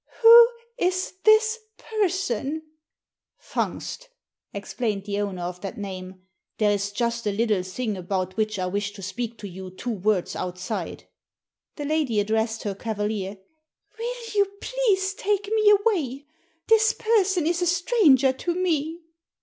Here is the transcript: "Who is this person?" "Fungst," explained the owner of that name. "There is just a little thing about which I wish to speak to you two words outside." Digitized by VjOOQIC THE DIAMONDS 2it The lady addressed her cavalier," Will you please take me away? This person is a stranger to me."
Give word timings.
"Who 0.23 0.47
is 0.79 1.13
this 1.25 1.59
person?" 1.77 2.63
"Fungst," 3.51 4.07
explained 4.51 5.05
the 5.05 5.21
owner 5.21 5.43
of 5.43 5.61
that 5.61 5.77
name. 5.77 6.23
"There 6.57 6.71
is 6.71 6.91
just 6.91 7.27
a 7.27 7.31
little 7.31 7.61
thing 7.61 7.95
about 7.95 8.35
which 8.35 8.57
I 8.57 8.65
wish 8.65 8.93
to 8.93 9.03
speak 9.03 9.37
to 9.37 9.47
you 9.47 9.69
two 9.69 9.91
words 9.91 10.35
outside." 10.35 10.97
Digitized 10.97 10.97
by 10.97 10.97
VjOOQIC 10.97 10.97
THE 10.97 11.45
DIAMONDS 11.45 11.51
2it 11.51 11.75
The 11.75 11.85
lady 11.99 12.19
addressed 12.19 12.63
her 12.63 12.73
cavalier," 12.73 13.37
Will 13.99 14.25
you 14.33 14.45
please 14.59 15.13
take 15.13 15.51
me 15.53 15.69
away? 15.69 16.25
This 16.67 16.93
person 16.93 17.45
is 17.45 17.61
a 17.61 17.67
stranger 17.67 18.33
to 18.33 18.55
me." 18.55 19.01